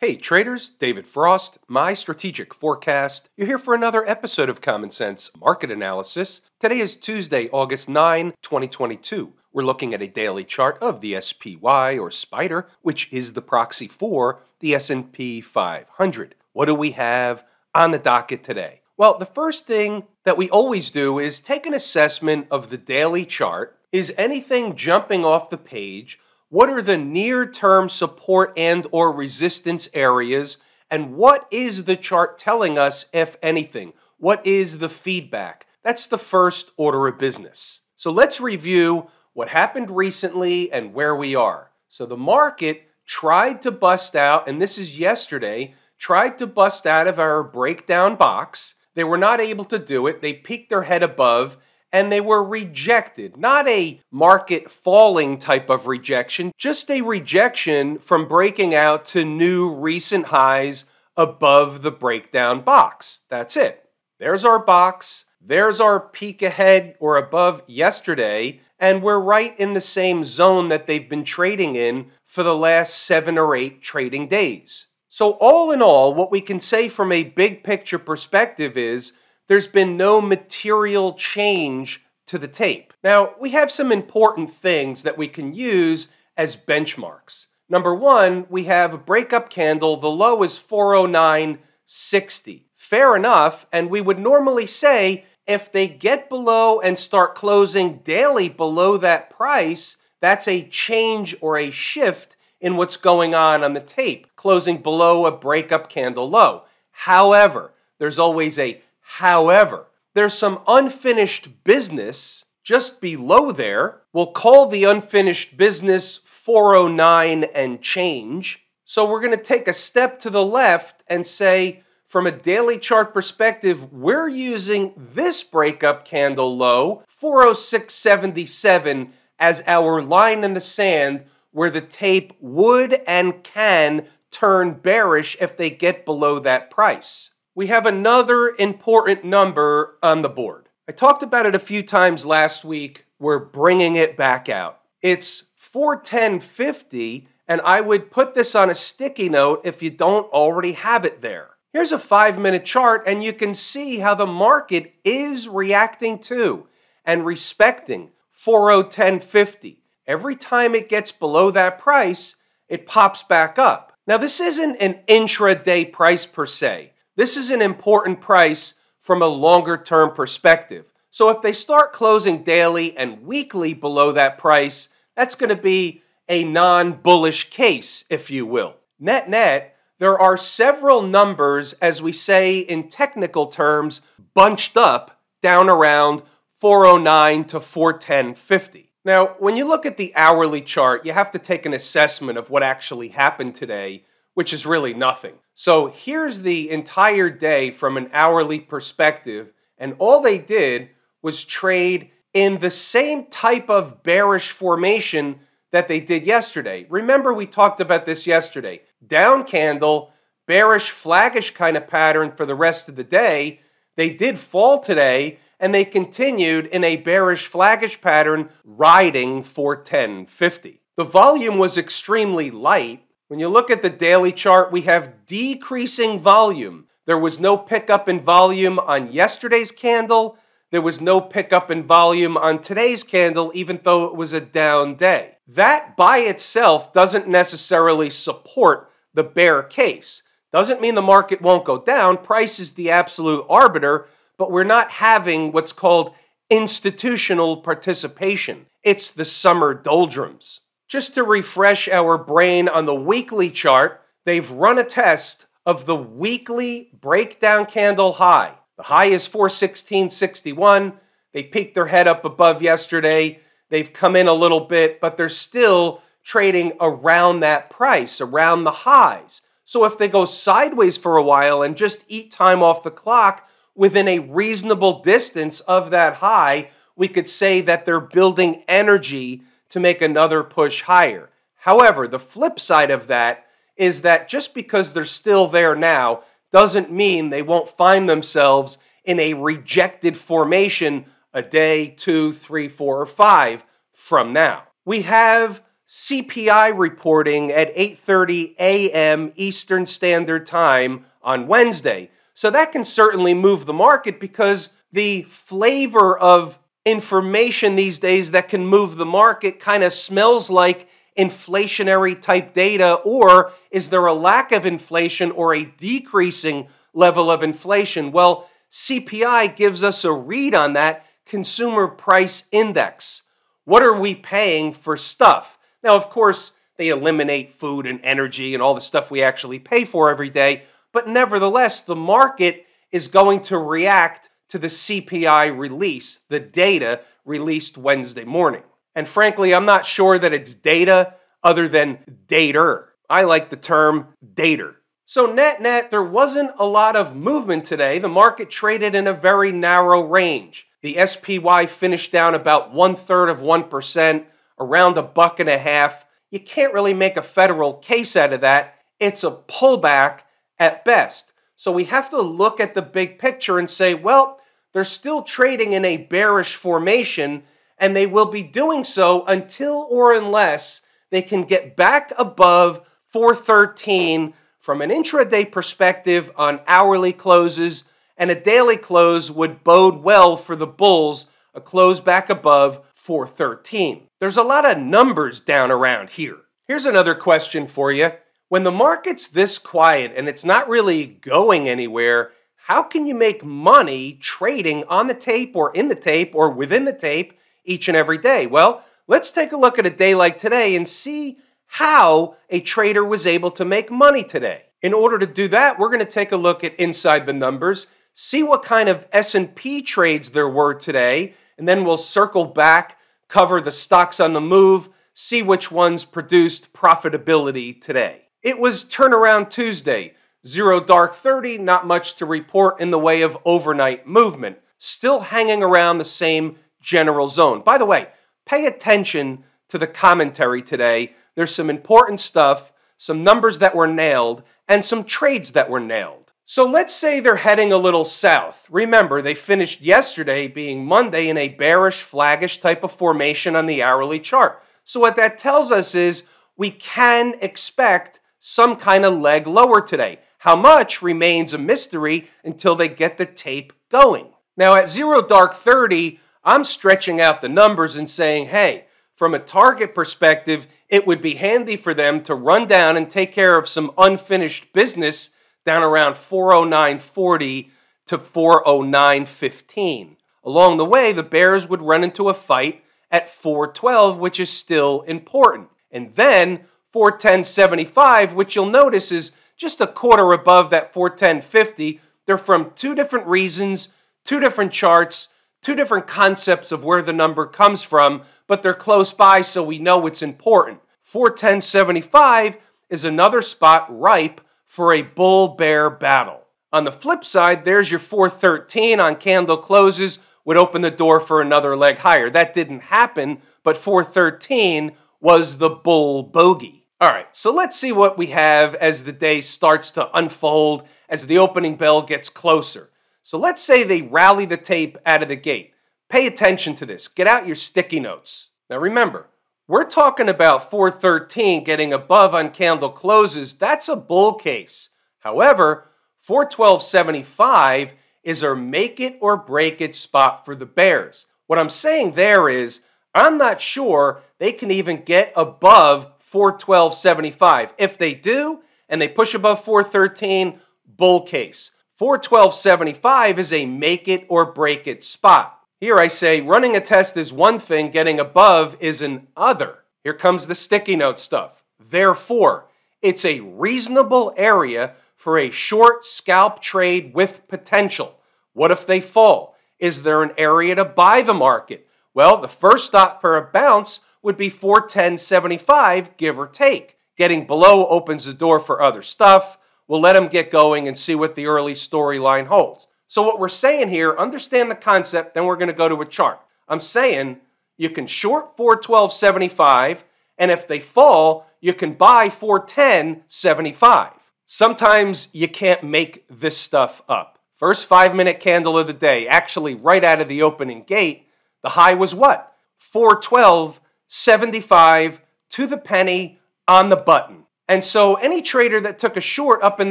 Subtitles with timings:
[0.00, 3.28] Hey traders, David Frost, my strategic forecast.
[3.36, 6.40] You're here for another episode of Common Sense Market Analysis.
[6.60, 9.32] Today is Tuesday, August 9, 2022.
[9.52, 13.88] We're looking at a daily chart of the SPY or Spider, which is the proxy
[13.88, 16.36] for the S&P 500.
[16.52, 17.44] What do we have
[17.74, 18.82] on the docket today?
[18.96, 23.24] Well, the first thing that we always do is take an assessment of the daily
[23.24, 23.76] chart.
[23.90, 26.20] Is anything jumping off the page?
[26.50, 30.56] What are the near-term support and or resistance areas
[30.90, 33.92] and what is the chart telling us if anything?
[34.16, 35.66] What is the feedback?
[35.84, 37.80] That's the first order of business.
[37.96, 41.70] So let's review what happened recently and where we are.
[41.90, 47.06] So the market tried to bust out and this is yesterday, tried to bust out
[47.06, 48.76] of our breakdown box.
[48.94, 50.22] They were not able to do it.
[50.22, 51.58] They peeked their head above
[51.92, 53.36] and they were rejected.
[53.36, 59.72] Not a market falling type of rejection, just a rejection from breaking out to new
[59.72, 60.84] recent highs
[61.16, 63.22] above the breakdown box.
[63.28, 63.84] That's it.
[64.18, 65.24] There's our box.
[65.40, 70.86] There's our peak ahead or above yesterday, and we're right in the same zone that
[70.86, 74.86] they've been trading in for the last seven or eight trading days.
[75.08, 79.12] So, all in all, what we can say from a big picture perspective is
[79.48, 82.92] there's been no material change to the tape.
[83.02, 87.46] Now, we have some important things that we can use as benchmarks.
[87.68, 89.96] Number one, we have a breakup candle.
[89.96, 92.62] The low is 409.60.
[92.74, 98.48] Fair enough, and we would normally say if they get below and start closing daily
[98.48, 103.80] below that price, that's a change or a shift in what's going on on the
[103.80, 106.64] tape, closing below a breakup candle low.
[106.90, 108.82] However, there's always a
[109.16, 114.02] However, there's some unfinished business just below there.
[114.12, 118.66] We'll call the unfinished business 409 and change.
[118.84, 122.78] So we're going to take a step to the left and say, from a daily
[122.78, 131.24] chart perspective, we're using this breakup candle low, 406.77, as our line in the sand
[131.50, 137.66] where the tape would and can turn bearish if they get below that price we
[137.66, 140.68] have another important number on the board.
[140.86, 143.06] I talked about it a few times last week.
[143.18, 144.78] We're bringing it back out.
[145.02, 150.70] It's 410.50, and I would put this on a sticky note if you don't already
[150.74, 151.56] have it there.
[151.72, 156.68] Here's a five minute chart, and you can see how the market is reacting to
[157.04, 159.78] and respecting 4010.50.
[160.06, 162.36] Every time it gets below that price,
[162.68, 163.94] it pops back up.
[164.06, 166.92] Now, this isn't an intraday price per se.
[167.18, 170.92] This is an important price from a longer term perspective.
[171.10, 176.02] So if they start closing daily and weekly below that price, that's going to be
[176.28, 178.76] a non bullish case, if you will.
[179.00, 184.00] Net net, there are several numbers, as we say in technical terms,
[184.32, 186.22] bunched up down around
[186.60, 188.90] 409 to 410.50.
[189.04, 192.48] Now, when you look at the hourly chart, you have to take an assessment of
[192.48, 194.04] what actually happened today
[194.38, 195.34] which is really nothing.
[195.56, 200.90] So here's the entire day from an hourly perspective, and all they did
[201.22, 205.40] was trade in the same type of bearish formation
[205.72, 206.86] that they did yesterday.
[206.88, 208.82] Remember, we talked about this yesterday.
[209.04, 210.12] Down candle,
[210.46, 213.58] bearish, flaggish kind of pattern for the rest of the day.
[213.96, 220.80] They did fall today, and they continued in a bearish, flaggish pattern, riding for 1050.
[220.96, 226.18] The volume was extremely light, when you look at the daily chart, we have decreasing
[226.18, 226.86] volume.
[227.06, 230.38] There was no pickup in volume on yesterday's candle.
[230.70, 234.96] There was no pickup in volume on today's candle, even though it was a down
[234.96, 235.36] day.
[235.46, 240.22] That by itself doesn't necessarily support the bear case.
[240.50, 242.18] Doesn't mean the market won't go down.
[242.18, 244.06] Price is the absolute arbiter,
[244.38, 246.14] but we're not having what's called
[246.48, 248.66] institutional participation.
[248.82, 250.60] It's the summer doldrums.
[250.88, 255.94] Just to refresh our brain on the weekly chart, they've run a test of the
[255.94, 258.54] weekly breakdown candle high.
[258.78, 260.94] The high is 416.61.
[261.34, 263.40] They peeked their head up above yesterday.
[263.68, 268.70] They've come in a little bit, but they're still trading around that price, around the
[268.70, 269.42] highs.
[269.66, 273.46] So if they go sideways for a while and just eat time off the clock
[273.74, 279.80] within a reasonable distance of that high, we could say that they're building energy to
[279.80, 281.30] make another push higher.
[281.56, 286.90] However, the flip side of that is that just because they're still there now doesn't
[286.90, 293.06] mean they won't find themselves in a rejected formation a day, two, three, four, or
[293.06, 294.64] five from now.
[294.84, 299.32] We have CPI reporting at 8:30 a.m.
[299.36, 302.10] Eastern Standard Time on Wednesday.
[302.34, 308.48] So that can certainly move the market because the flavor of information these days that
[308.48, 310.88] can move the market kind of smells like
[311.18, 317.42] inflationary type data, or is there a lack of inflation or a decreasing level of
[317.42, 318.12] inflation?
[318.12, 323.22] Well, CPI gives us a read on that consumer price index.
[323.64, 325.58] What are we paying for stuff?
[325.82, 329.84] Now, of course, they eliminate food and energy and all the stuff we actually pay
[329.84, 330.62] for every day,
[330.92, 337.78] but nevertheless, the market is going to react to the CPI release, the data released
[337.78, 338.62] Wednesday morning.
[338.94, 342.86] And frankly, I'm not sure that it's data other than dater.
[343.08, 344.74] I like the term dater.
[345.04, 347.98] So, net net, there wasn't a lot of movement today.
[347.98, 350.66] The market traded in a very narrow range.
[350.82, 354.24] The SPY finished down about one third of 1%,
[354.60, 356.06] around a buck and a half.
[356.30, 358.74] You can't really make a federal case out of that.
[359.00, 360.20] It's a pullback
[360.58, 361.32] at best.
[361.58, 364.40] So, we have to look at the big picture and say, well,
[364.72, 367.42] they're still trading in a bearish formation
[367.78, 374.34] and they will be doing so until or unless they can get back above 413
[374.58, 377.84] from an intraday perspective on hourly closes,
[378.16, 384.08] and a daily close would bode well for the bulls, a close back above 413.
[384.18, 386.38] There's a lot of numbers down around here.
[386.66, 388.10] Here's another question for you.
[388.48, 393.44] When the market's this quiet and it's not really going anywhere, how can you make
[393.44, 397.96] money trading on the tape or in the tape or within the tape each and
[397.96, 398.46] every day?
[398.46, 401.36] Well, let's take a look at a day like today and see
[401.66, 404.62] how a trader was able to make money today.
[404.80, 407.86] In order to do that, we're going to take a look at inside the numbers,
[408.14, 412.96] see what kind of S&P trades there were today, and then we'll circle back,
[413.28, 418.27] cover the stocks on the move, see which ones produced profitability today.
[418.42, 420.14] It was turnaround Tuesday.
[420.46, 424.58] Zero dark 30, not much to report in the way of overnight movement.
[424.78, 427.62] Still hanging around the same general zone.
[427.62, 428.08] By the way,
[428.46, 431.14] pay attention to the commentary today.
[431.34, 436.32] There's some important stuff, some numbers that were nailed, and some trades that were nailed.
[436.44, 438.66] So let's say they're heading a little south.
[438.70, 443.82] Remember, they finished yesterday being Monday in a bearish, flaggish type of formation on the
[443.82, 444.62] hourly chart.
[444.84, 446.22] So what that tells us is
[446.56, 450.18] we can expect some kind of leg lower today.
[450.38, 454.28] How much remains a mystery until they get the tape going.
[454.56, 459.38] Now, at zero dark 30, I'm stretching out the numbers and saying, hey, from a
[459.38, 463.68] target perspective, it would be handy for them to run down and take care of
[463.68, 465.28] some unfinished business
[465.66, 467.68] down around 409.40
[468.06, 470.16] to 409.15.
[470.42, 475.02] Along the way, the Bears would run into a fight at 412, which is still
[475.02, 475.68] important.
[475.90, 482.00] And then 410.75, which you'll notice is just a quarter above that 410.50.
[482.26, 483.88] They're from two different reasons,
[484.24, 485.28] two different charts,
[485.62, 489.78] two different concepts of where the number comes from, but they're close by so we
[489.78, 490.80] know it's important.
[491.04, 492.56] 410.75
[492.90, 496.44] is another spot ripe for a bull bear battle.
[496.72, 501.40] On the flip side, there's your 413 on candle closes would open the door for
[501.40, 502.30] another leg higher.
[502.30, 506.86] That didn't happen, but 413 was the bull bogey.
[507.00, 511.26] All right, so let's see what we have as the day starts to unfold, as
[511.26, 512.90] the opening bell gets closer.
[513.22, 515.72] So let's say they rally the tape out of the gate.
[516.08, 517.06] Pay attention to this.
[517.06, 518.48] Get out your sticky notes.
[518.68, 519.28] Now remember,
[519.68, 523.54] we're talking about 413 getting above on candle closes.
[523.54, 524.88] That's a bull case.
[525.18, 525.90] However,
[526.26, 527.92] 412.75
[528.22, 531.26] is our make it or break it spot for the Bears.
[531.46, 532.80] What I'm saying there is,
[533.18, 537.72] I'm not sure they can even get above 412.75.
[537.78, 541.72] If they do, and they push above 413, bull case.
[542.00, 545.58] 412.75 is a make it or break it spot.
[545.80, 549.78] Here I say running a test is one thing, getting above is an other.
[550.04, 551.64] Here comes the sticky note stuff.
[551.78, 552.68] Therefore,
[553.02, 558.18] it's a reasonable area for a short scalp trade with potential.
[558.52, 559.56] What if they fall?
[559.78, 561.87] Is there an area to buy the market?
[562.18, 566.96] Well, the first stop for a bounce would be 410.75, give or take.
[567.16, 569.56] Getting below opens the door for other stuff.
[569.86, 572.88] We'll let them get going and see what the early storyline holds.
[573.06, 576.04] So, what we're saying here, understand the concept, then we're going to go to a
[576.04, 576.40] chart.
[576.66, 577.38] I'm saying
[577.76, 580.02] you can short 412.75,
[580.38, 584.14] and if they fall, you can buy 410.75.
[584.44, 587.38] Sometimes you can't make this stuff up.
[587.54, 591.26] First five minute candle of the day, actually, right out of the opening gate,
[591.62, 592.52] the high was what?
[592.80, 595.18] 412.75
[595.50, 597.44] to the penny on the button.
[597.66, 599.90] And so any trader that took a short up in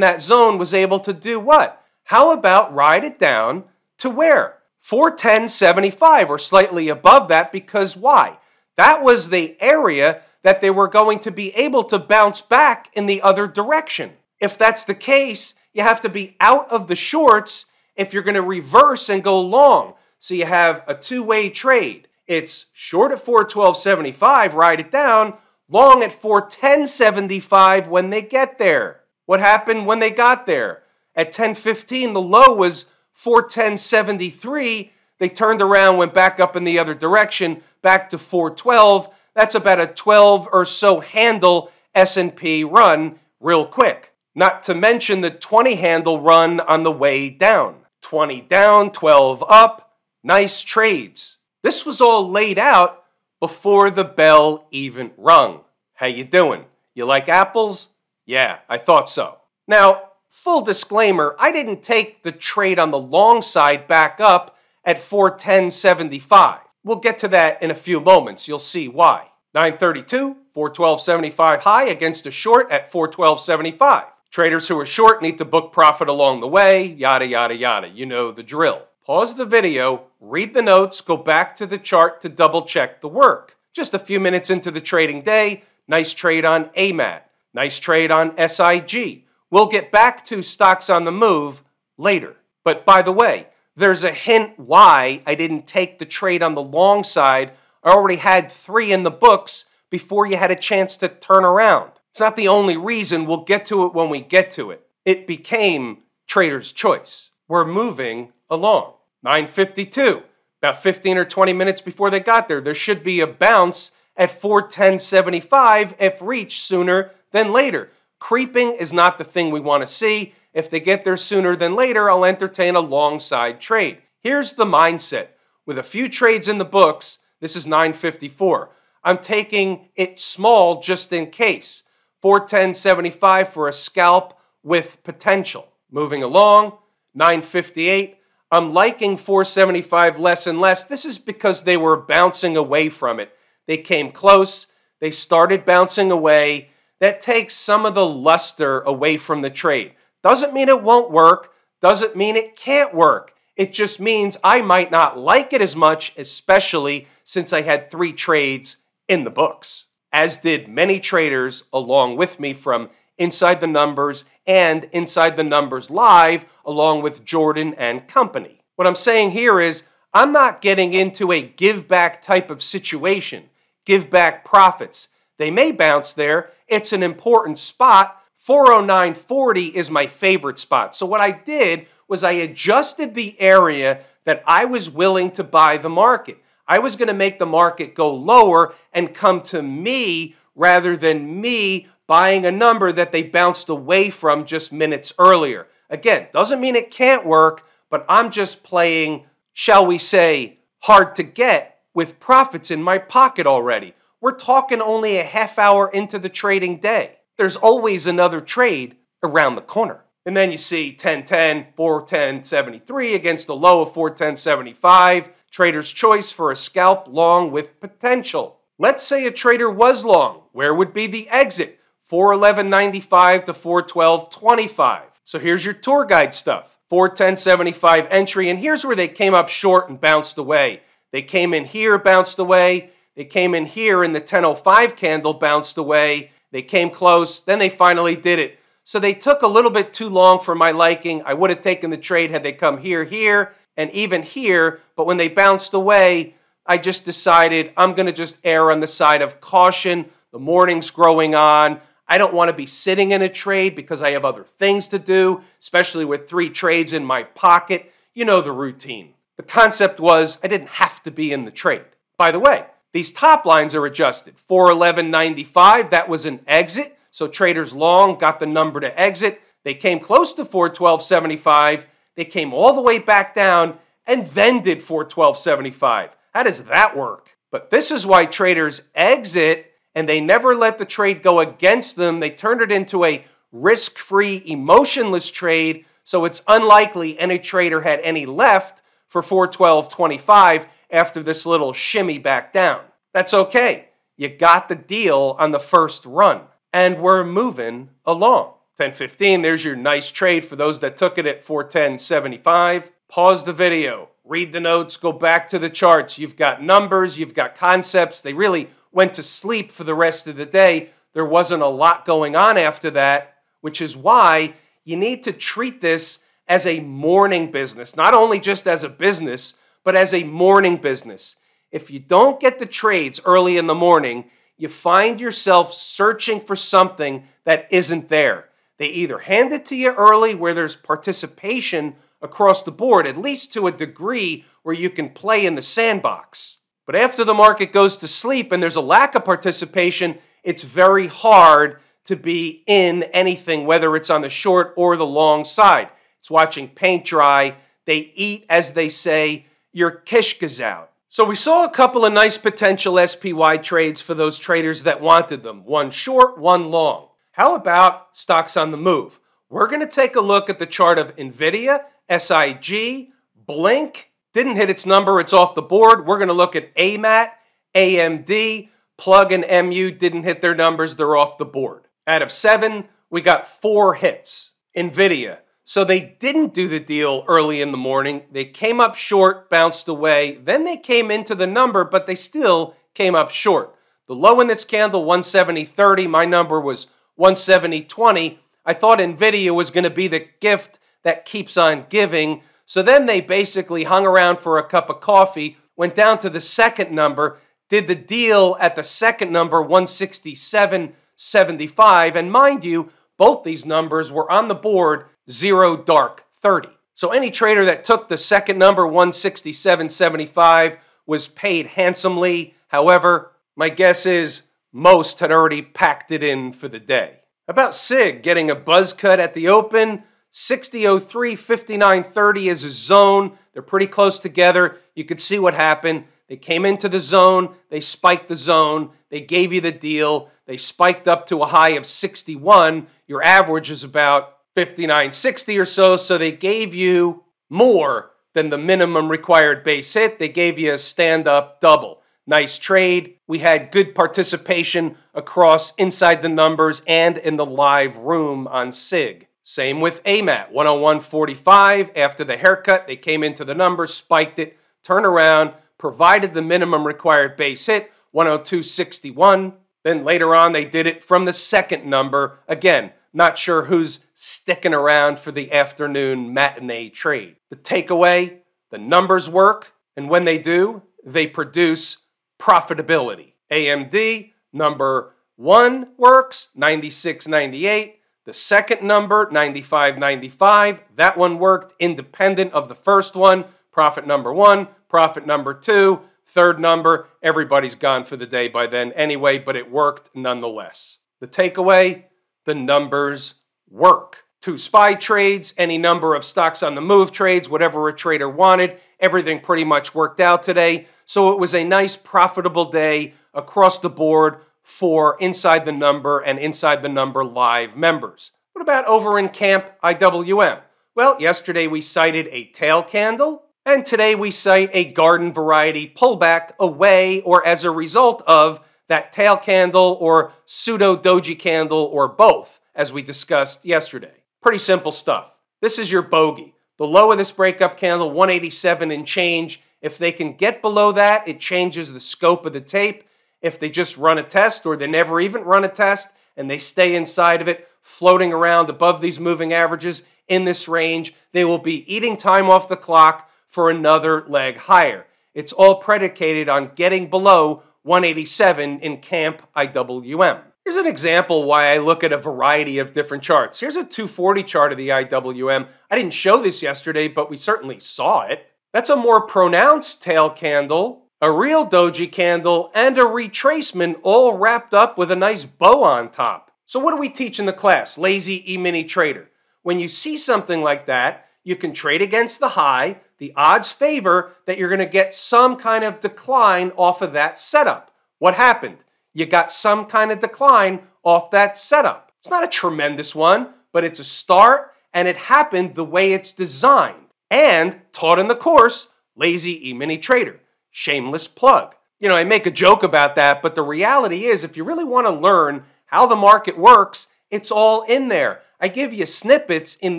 [0.00, 1.84] that zone was able to do what?
[2.04, 3.64] How about ride it down
[3.98, 4.58] to where?
[4.82, 8.38] 410.75 or slightly above that because why?
[8.76, 13.06] That was the area that they were going to be able to bounce back in
[13.06, 14.12] the other direction.
[14.40, 18.34] If that's the case, you have to be out of the shorts if you're going
[18.34, 19.94] to reverse and go long.
[20.18, 22.08] So you have a two way trade.
[22.26, 25.34] It's short at 412.75, ride it down,
[25.68, 29.00] long at 410.75 when they get there.
[29.26, 30.82] What happened when they got there?
[31.14, 34.90] At 10:15 the low was 410.73.
[35.18, 39.08] They turned around, went back up in the other direction, back to 412.
[39.34, 44.12] That's about a 12 or so handle S&P run real quick.
[44.34, 47.76] Not to mention the 20 handle run on the way down.
[48.02, 49.87] 20 down, 12 up.
[50.28, 51.38] Nice trades.
[51.62, 53.02] This was all laid out
[53.40, 55.62] before the bell even rung.
[55.94, 56.66] How you doing?
[56.94, 57.88] You like apples?
[58.26, 59.38] Yeah, I thought so.
[59.66, 64.54] Now, full disclaimer, I didn't take the trade on the long side back up
[64.84, 66.58] at 410.75.
[66.84, 68.46] We'll get to that in a few moments.
[68.46, 69.28] You'll see why.
[69.54, 74.04] 932, 412.75 high against a short at 412.75.
[74.30, 77.88] Traders who are short need to book profit along the way, yada, yada, yada.
[77.88, 78.82] You know the drill.
[79.08, 83.08] Pause the video, read the notes, go back to the chart to double check the
[83.08, 83.56] work.
[83.72, 87.22] Just a few minutes into the trading day, nice trade on AMAT,
[87.54, 89.24] nice trade on SIG.
[89.50, 91.64] We'll get back to stocks on the move
[91.96, 92.36] later.
[92.64, 96.62] But by the way, there's a hint why I didn't take the trade on the
[96.62, 97.52] long side.
[97.82, 101.92] I already had three in the books before you had a chance to turn around.
[102.10, 103.24] It's not the only reason.
[103.24, 104.86] We'll get to it when we get to it.
[105.06, 107.30] It became trader's choice.
[107.48, 108.96] We're moving along.
[109.22, 110.22] 952,
[110.62, 112.60] about 15 or 20 minutes before they got there.
[112.60, 117.90] There should be a bounce at 410.75 if reached sooner than later.
[118.18, 120.34] Creeping is not the thing we want to see.
[120.52, 123.98] If they get there sooner than later, I'll entertain a long side trade.
[124.20, 125.28] Here's the mindset.
[125.64, 128.70] With a few trades in the books, this is 954.
[129.04, 131.84] I'm taking it small just in case.
[132.22, 135.68] 410.75 for a scalp with potential.
[135.90, 136.78] Moving along,
[137.14, 138.17] 958.
[138.50, 140.84] I'm liking 475 less and less.
[140.84, 143.32] This is because they were bouncing away from it.
[143.66, 144.66] They came close,
[145.00, 146.70] they started bouncing away.
[147.00, 149.92] That takes some of the luster away from the trade.
[150.22, 153.34] Doesn't mean it won't work, doesn't mean it can't work.
[153.54, 158.12] It just means I might not like it as much, especially since I had three
[158.12, 158.78] trades
[159.08, 164.84] in the books, as did many traders along with me from Inside the Numbers and
[164.92, 168.62] Inside the Numbers Live, along with Jordan and company.
[168.76, 169.82] What I'm saying here is
[170.14, 173.50] I'm not getting into a give back type of situation,
[173.84, 175.08] give back profits.
[175.36, 178.14] They may bounce there, it's an important spot.
[178.46, 180.96] 409.40 is my favorite spot.
[180.96, 185.76] So, what I did was I adjusted the area that I was willing to buy
[185.76, 186.38] the market.
[186.66, 191.40] I was going to make the market go lower and come to me rather than
[191.40, 195.68] me buying a number that they bounced away from just minutes earlier.
[195.88, 201.22] Again, doesn't mean it can't work, but I'm just playing, shall we say, hard to
[201.22, 203.94] get with profits in my pocket already.
[204.20, 207.18] We're talking only a half hour into the trading day.
[207.36, 210.04] There's always another trade around the corner.
[210.26, 215.30] And then you see 1010, 410.73 against the low of 410.75.
[215.50, 218.58] Trader's choice for a scalp long with potential.
[218.78, 220.42] Let's say a trader was long.
[220.52, 221.77] Where would be the exit?
[222.10, 225.02] 411.95 to 412.25.
[225.24, 226.78] So here's your tour guide stuff.
[226.90, 230.82] 410.75 entry, and here's where they came up short and bounced away.
[231.12, 232.92] They came in here, bounced away.
[233.14, 236.30] They came in here in the 1005 candle, bounced away.
[236.50, 238.58] They came close, then they finally did it.
[238.84, 241.22] So they took a little bit too long for my liking.
[241.26, 245.06] I would have taken the trade had they come here, here, and even here, but
[245.06, 249.20] when they bounced away, I just decided I'm going to just err on the side
[249.20, 250.08] of caution.
[250.32, 251.80] The morning's growing on.
[252.08, 254.98] I don't want to be sitting in a trade because I have other things to
[254.98, 257.92] do, especially with three trades in my pocket.
[258.14, 259.14] You know the routine.
[259.36, 261.84] The concept was I didn't have to be in the trade.
[262.16, 264.34] By the way, these top lines are adjusted.
[264.48, 266.98] 411.95, that was an exit.
[267.10, 269.40] So traders long got the number to exit.
[269.64, 271.84] They came close to 412.75.
[272.14, 276.10] They came all the way back down and then did 412.75.
[276.34, 277.36] How does that work?
[277.50, 282.20] But this is why traders exit and they never let the trade go against them.
[282.20, 285.86] They turned it into a risk free, emotionless trade.
[286.04, 292.52] So it's unlikely any trader had any left for 412.25 after this little shimmy back
[292.52, 292.82] down.
[293.12, 293.88] That's okay.
[294.16, 298.52] You got the deal on the first run, and we're moving along.
[298.76, 302.90] 1015, there's your nice trade for those that took it at 410.75.
[303.08, 306.20] Pause the video, read the notes, go back to the charts.
[306.20, 308.20] You've got numbers, you've got concepts.
[308.20, 310.90] They really went to sleep for the rest of the day.
[311.12, 314.54] There wasn't a lot going on after that, which is why
[314.84, 319.54] you need to treat this as a morning business, not only just as a business,
[319.84, 321.36] but as a morning business.
[321.70, 326.56] If you don't get the trades early in the morning, you find yourself searching for
[326.56, 328.48] something that isn't there.
[328.78, 333.52] They either hand it to you early where there's participation across the board, at least
[333.52, 336.57] to a degree where you can play in the sandbox.
[336.88, 341.06] But after the market goes to sleep and there's a lack of participation, it's very
[341.06, 345.90] hard to be in anything, whether it's on the short or the long side.
[346.18, 347.56] It's watching paint dry.
[347.84, 350.92] They eat, as they say, your kishkas out.
[351.10, 355.42] So we saw a couple of nice potential SPY trades for those traders that wanted
[355.42, 357.08] them one short, one long.
[357.32, 359.20] How about stocks on the move?
[359.50, 364.07] We're going to take a look at the chart of NVIDIA, SIG, Blink.
[364.32, 366.06] Didn't hit its number, it's off the board.
[366.06, 367.30] We're going to look at AMAT,
[367.74, 368.68] AMD,
[368.98, 371.86] Plug and MU didn't hit their numbers, they're off the board.
[372.06, 374.52] Out of seven, we got four hits.
[374.76, 378.22] NVIDIA, so they didn't do the deal early in the morning.
[378.30, 380.38] They came up short, bounced away.
[380.42, 383.74] Then they came into the number, but they still came up short.
[384.06, 386.08] The low in this candle, 170.30.
[386.08, 386.86] My number was
[387.18, 388.38] 170.20.
[388.64, 392.42] I thought NVIDIA was going to be the gift that keeps on giving.
[392.68, 396.42] So then they basically hung around for a cup of coffee, went down to the
[396.42, 397.38] second number,
[397.70, 402.14] did the deal at the second number, 167.75.
[402.14, 406.68] And mind you, both these numbers were on the board zero dark 30.
[406.92, 412.54] So any trader that took the second number 167.75 was paid handsomely.
[412.66, 414.42] However, my guess is
[414.74, 417.20] most had already packed it in for the day.
[417.48, 420.04] About SIG getting a buzz cut at the open.
[420.30, 423.38] 6003 5930 is a zone.
[423.52, 424.78] They're pretty close together.
[424.94, 426.04] You could see what happened.
[426.28, 430.58] They came into the zone, they spiked the zone, they gave you the deal, they
[430.58, 432.86] spiked up to a high of 61.
[433.06, 439.08] Your average is about 5960 or so, so they gave you more than the minimum
[439.10, 440.18] required base hit.
[440.18, 442.02] They gave you a stand up double.
[442.26, 443.14] Nice trade.
[443.26, 449.27] We had good participation across inside the numbers and in the live room on SIG.
[449.48, 451.96] Same with AMAT, 101.45.
[451.96, 456.86] After the haircut, they came into the numbers, spiked it, turned around, provided the minimum
[456.86, 459.54] required base hit, 102.61.
[459.84, 462.40] Then later on, they did it from the second number.
[462.46, 467.36] Again, not sure who's sticking around for the afternoon matinee trade.
[467.48, 471.96] The takeaway the numbers work, and when they do, they produce
[472.38, 473.32] profitability.
[473.50, 477.94] AMD, number one works, 96.98.
[478.28, 480.80] The second number, 95.95.
[480.96, 483.46] That one worked independent of the first one.
[483.72, 487.08] Profit number one, profit number two, third number.
[487.22, 490.98] Everybody's gone for the day by then anyway, but it worked nonetheless.
[491.20, 492.04] The takeaway
[492.44, 493.36] the numbers
[493.70, 494.24] work.
[494.42, 498.78] Two SPY trades, any number of stocks on the move trades, whatever a trader wanted,
[499.00, 500.86] everything pretty much worked out today.
[501.06, 506.38] So it was a nice, profitable day across the board for Inside the Number and
[506.38, 508.32] Inside the Number live members.
[508.52, 510.60] What about over in Camp IWM?
[510.94, 516.50] Well, yesterday we cited a tail candle, and today we cite a garden variety pullback
[516.60, 522.60] away or as a result of that tail candle or pseudo doji candle or both,
[522.74, 524.22] as we discussed yesterday.
[524.42, 525.38] Pretty simple stuff.
[525.62, 526.54] This is your bogey.
[526.76, 529.62] The low of this breakup candle, 187 and change.
[529.80, 533.04] If they can get below that, it changes the scope of the tape.
[533.40, 536.58] If they just run a test or they never even run a test and they
[536.58, 541.58] stay inside of it, floating around above these moving averages in this range, they will
[541.58, 545.06] be eating time off the clock for another leg higher.
[545.34, 550.42] It's all predicated on getting below 187 in Camp IWM.
[550.64, 553.60] Here's an example why I look at a variety of different charts.
[553.60, 555.66] Here's a 240 chart of the IWM.
[555.90, 558.46] I didn't show this yesterday, but we certainly saw it.
[558.74, 564.72] That's a more pronounced tail candle, a real doji candle, and a retracement all wrapped
[564.72, 566.52] up with a nice bow on top.
[566.64, 567.98] So what do we teach in the class?
[567.98, 569.30] Lazy E-mini trader.
[569.62, 573.00] When you see something like that, you can trade against the high.
[573.18, 577.38] The odds favor that you're going to get some kind of decline off of that
[577.38, 577.90] setup.
[578.18, 578.78] What happened?
[579.12, 582.12] You got some kind of decline off that setup.
[582.20, 586.32] It's not a tremendous one, but it's a start and it happened the way it's
[586.32, 587.06] designed.
[587.30, 590.40] And taught in the course, Lazy E-mini Trader.
[590.78, 591.74] Shameless plug.
[591.98, 594.84] You know, I make a joke about that, but the reality is, if you really
[594.84, 598.42] want to learn how the market works, it's all in there.
[598.60, 599.98] I give you snippets in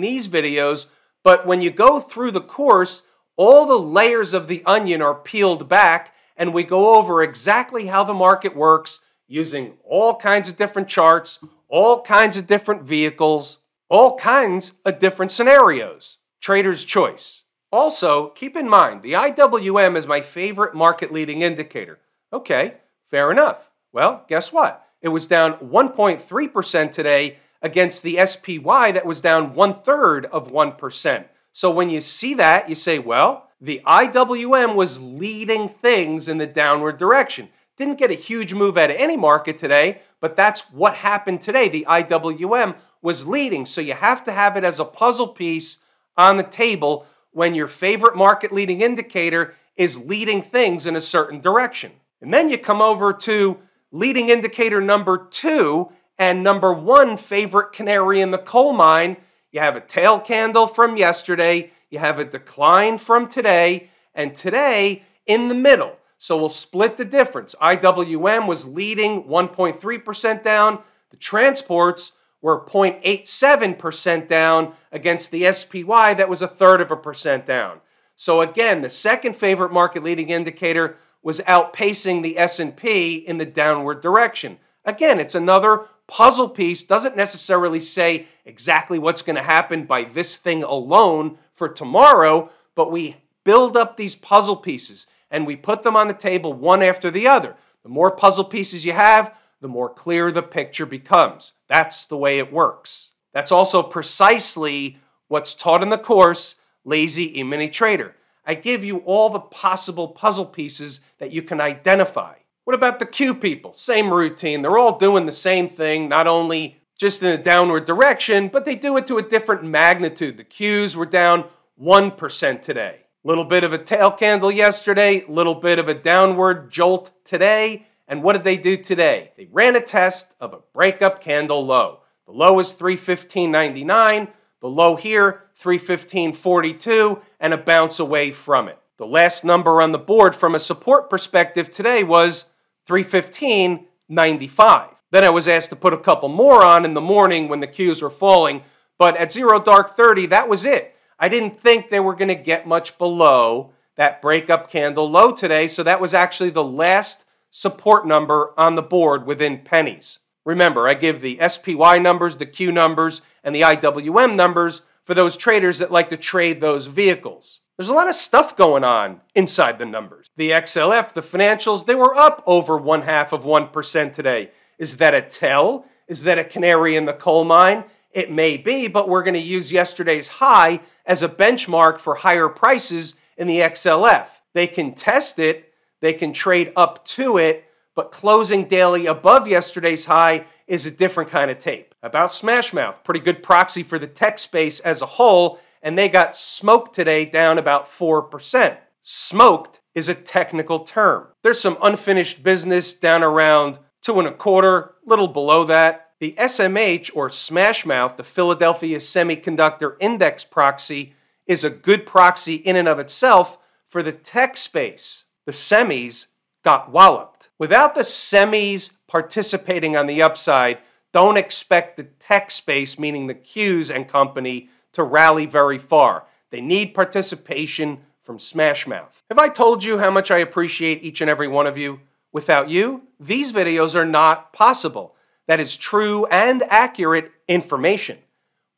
[0.00, 0.86] these videos,
[1.22, 3.02] but when you go through the course,
[3.36, 8.02] all the layers of the onion are peeled back, and we go over exactly how
[8.02, 13.58] the market works using all kinds of different charts, all kinds of different vehicles,
[13.90, 16.16] all kinds of different scenarios.
[16.40, 17.42] Trader's choice.
[17.72, 21.98] Also, keep in mind, the IWM is my favorite market leading indicator.
[22.32, 22.74] Okay,
[23.08, 23.70] fair enough.
[23.92, 24.86] Well, guess what?
[25.00, 31.24] It was down 1.3% today against the SPY that was down one third of 1%.
[31.52, 36.46] So when you see that, you say, well, the IWM was leading things in the
[36.46, 37.50] downward direction.
[37.76, 41.68] Didn't get a huge move out of any market today, but that's what happened today.
[41.68, 43.66] The IWM was leading.
[43.66, 45.78] So you have to have it as a puzzle piece
[46.16, 51.40] on the table when your favorite market leading indicator is leading things in a certain
[51.40, 51.92] direction.
[52.20, 53.58] And then you come over to
[53.92, 59.16] leading indicator number two and number one favorite canary in the coal mine.
[59.52, 65.04] You have a tail candle from yesterday, you have a decline from today, and today
[65.26, 65.96] in the middle.
[66.18, 67.54] So we'll split the difference.
[67.62, 70.80] IWM was leading 1.3% down.
[71.10, 72.12] The transports
[72.42, 77.80] were 0.87% down against the SPY that was a third of a percent down.
[78.16, 84.00] So again, the second favorite market leading indicator was outpacing the S&P in the downward
[84.00, 84.58] direction.
[84.84, 90.34] Again, it's another puzzle piece doesn't necessarily say exactly what's going to happen by this
[90.36, 95.96] thing alone for tomorrow, but we build up these puzzle pieces and we put them
[95.96, 97.54] on the table one after the other.
[97.82, 101.52] The more puzzle pieces you have, the more clear the picture becomes.
[101.68, 103.10] That's the way it works.
[103.32, 108.14] That's also precisely what's taught in the course, Lazy E-mini Trader.
[108.44, 112.36] I give you all the possible puzzle pieces that you can identify.
[112.64, 113.74] What about the Q people?
[113.74, 114.62] Same routine.
[114.62, 118.74] They're all doing the same thing, not only just in a downward direction, but they
[118.74, 120.36] do it to a different magnitude.
[120.36, 121.44] The Qs were down
[121.80, 123.00] 1% today.
[123.22, 127.86] Little bit of a tail candle yesterday, little bit of a downward jolt today.
[128.10, 129.30] And what did they do today?
[129.36, 132.00] They ran a test of a breakup candle low.
[132.26, 134.28] The low is 315.99,
[134.60, 138.80] the low here 315.42 and a bounce away from it.
[138.96, 142.46] The last number on the board from a support perspective today was
[142.88, 144.88] 315.95.
[145.12, 147.68] Then I was asked to put a couple more on in the morning when the
[147.68, 148.64] Qs were falling,
[148.98, 150.96] but at zero dark 30, that was it.
[151.16, 155.68] I didn't think they were going to get much below that breakup candle low today,
[155.68, 160.20] so that was actually the last support number on the board within pennies.
[160.44, 165.36] Remember, I give the SPY numbers, the Q numbers, and the IWM numbers for those
[165.36, 167.60] traders that like to trade those vehicles.
[167.76, 170.28] There's a lot of stuff going on inside the numbers.
[170.36, 174.50] The XLF, the financials, they were up over one half of 1% today.
[174.78, 175.86] Is that a tell?
[176.06, 177.84] Is that a canary in the coal mine?
[178.12, 182.48] It may be, but we're going to use yesterday's high as a benchmark for higher
[182.48, 184.26] prices in the XLF.
[184.52, 185.69] They can test it,
[186.00, 191.30] they can trade up to it, but closing daily above yesterday's high is a different
[191.30, 191.94] kind of tape.
[192.02, 196.36] About Smashmouth, pretty good proxy for the tech space as a whole, and they got
[196.36, 198.78] smoked today down about 4%.
[199.02, 201.26] Smoked is a technical term.
[201.42, 206.10] There's some unfinished business down around two and a quarter, a little below that.
[206.20, 211.14] The SMH or Smashmouth, the Philadelphia Semiconductor Index proxy,
[211.46, 213.58] is a good proxy in and of itself
[213.88, 215.24] for the tech space.
[215.50, 216.26] The semis
[216.62, 217.48] got walloped.
[217.58, 220.78] Without the semis participating on the upside,
[221.12, 226.26] don't expect the tech space, meaning the Qs and company, to rally very far.
[226.50, 229.24] They need participation from Smashmouth.
[229.28, 231.98] Have I told you how much I appreciate each and every one of you?
[232.32, 235.16] Without you, these videos are not possible
[235.48, 238.18] that is true and accurate information.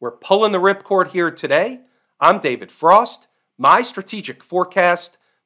[0.00, 1.80] We're pulling the ripcord here today.
[2.18, 5.18] I'm David Frost, my strategic forecast.